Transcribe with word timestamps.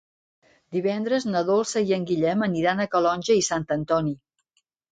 Divendres 0.77 1.27
na 1.33 1.43
Dolça 1.49 1.83
i 1.91 1.95
en 1.99 2.09
Guillem 2.13 2.47
aniran 2.49 2.81
a 2.81 2.89
Calonge 2.97 3.39
i 3.45 3.49
Sant 3.53 3.69
Antoni. 3.79 4.19